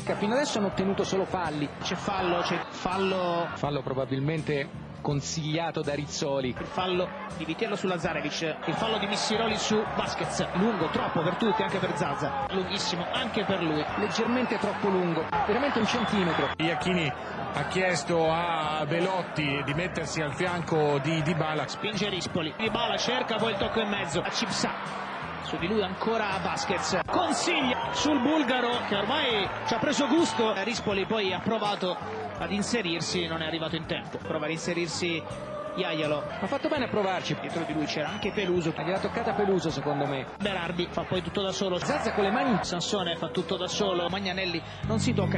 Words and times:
Fino 0.00 0.34
adesso 0.34 0.58
hanno 0.58 0.68
ottenuto 0.68 1.04
solo 1.04 1.24
falli. 1.24 1.68
C'è 1.82 1.94
fallo, 1.94 2.40
c'è 2.40 2.58
fallo. 2.68 3.48
Fallo 3.54 3.82
probabilmente 3.82 4.68
consigliato 5.00 5.80
da 5.82 5.94
Rizzoli. 5.94 6.48
Il 6.48 6.66
fallo 6.66 7.08
di 7.36 7.44
Vitello 7.44 7.76
su 7.76 7.86
Lazarevic, 7.86 8.56
il 8.66 8.74
fallo 8.74 8.98
di 8.98 9.06
Missiroli 9.06 9.56
su 9.56 9.82
Vasquez, 9.96 10.46
lungo, 10.54 10.88
troppo 10.88 11.22
per 11.22 11.36
tutti, 11.36 11.62
anche 11.62 11.78
per 11.78 11.96
Zazza, 11.96 12.46
lunghissimo 12.50 13.06
anche 13.12 13.44
per 13.44 13.62
lui. 13.62 13.84
Leggermente 13.96 14.58
troppo 14.58 14.88
lungo, 14.88 15.24
veramente 15.46 15.78
un 15.78 15.86
centimetro. 15.86 16.50
Iacchini 16.56 17.10
ha 17.52 17.64
chiesto 17.64 18.30
a 18.30 18.84
Velotti 18.86 19.62
di 19.64 19.74
mettersi 19.74 20.20
al 20.20 20.34
fianco 20.34 20.98
di 20.98 21.22
Dybala. 21.22 21.66
Spinge 21.66 22.08
Rispoli, 22.08 22.52
Dybala 22.56 22.96
cerca 22.96 23.36
poi 23.36 23.52
il 23.52 23.58
tocco 23.58 23.80
in 23.80 23.88
mezzo, 23.88 24.20
a 24.20 24.30
Cipsa. 24.30 25.08
Su 25.50 25.56
di 25.56 25.66
lui 25.66 25.82
ancora 25.82 26.38
Vasquez, 26.40 27.00
consiglia 27.06 27.88
sul 27.90 28.20
bulgaro 28.20 28.70
che 28.86 28.94
ormai 28.94 29.48
ci 29.66 29.74
ha 29.74 29.78
preso 29.78 30.06
gusto. 30.06 30.54
Rispoli 30.62 31.06
poi 31.06 31.32
ha 31.32 31.40
provato 31.40 31.96
ad 32.38 32.52
inserirsi, 32.52 33.26
non 33.26 33.42
è 33.42 33.46
arrivato 33.46 33.74
in 33.74 33.84
tempo. 33.84 34.18
Prova 34.18 34.44
ad 34.44 34.52
inserirsi 34.52 35.20
Iaialo. 35.74 36.22
Ha 36.40 36.46
fatto 36.46 36.68
bene 36.68 36.84
a 36.84 36.88
provarci. 36.88 37.36
Dietro 37.40 37.64
di 37.64 37.72
lui 37.72 37.86
c'era 37.86 38.10
anche 38.10 38.30
Peluso. 38.30 38.72
Gliela 38.76 39.00
toccata 39.00 39.32
Peluso 39.32 39.70
secondo 39.70 40.06
me. 40.06 40.24
Berardi 40.38 40.86
fa 40.88 41.02
poi 41.02 41.20
tutto 41.20 41.42
da 41.42 41.50
solo. 41.50 41.78
Zazza 41.78 42.12
con 42.12 42.22
le 42.22 42.30
mani. 42.30 42.56
Sansone 42.62 43.16
fa 43.16 43.30
tutto 43.30 43.56
da 43.56 43.66
solo. 43.66 44.08
Magnanelli 44.08 44.62
non 44.86 45.00
si 45.00 45.12
tocca. 45.12 45.36